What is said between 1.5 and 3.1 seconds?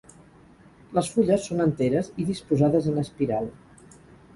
són enteres i disposades en